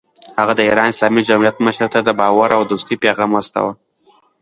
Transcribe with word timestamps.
هغه 0.39 0.53
د 0.57 0.61
ایران 0.67 0.87
اسلامي 0.93 1.21
جمهوریت 1.27 1.57
مشر 1.65 1.87
ته 1.93 1.99
د 2.03 2.09
باور 2.19 2.49
او 2.57 2.61
دوستۍ 2.71 2.95
پیغام 3.05 3.29
واستاوه. 3.33 3.73